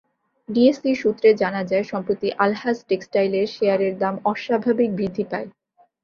DSE 0.49 0.95
সূত্রে 0.95 1.29
জানা 1.41 1.61
যায়, 1.63 1.85
সম্প্রতি 1.91 2.27
আলহাজ 2.37 2.77
টেক্সটাইলের 2.89 3.45
শেয়ারের 3.55 3.93
দাম 3.99 4.15
অস্বাভাবিক 4.25 4.89
বৃদ্ধি 4.97 5.23
পায়। 5.31 5.47